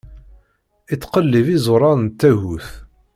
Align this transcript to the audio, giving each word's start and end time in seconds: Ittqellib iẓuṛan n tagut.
Ittqellib 0.93 1.47
iẓuṛan 1.55 1.99
n 2.03 2.13
tagut. 2.19 2.67